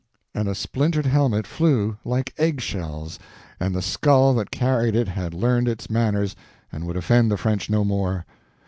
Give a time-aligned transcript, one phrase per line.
[0.33, 3.19] and a splintered helmet flew like eggshells,
[3.59, 6.35] and the skull that carried it had learned its manners
[6.71, 8.25] and would offend the French no more.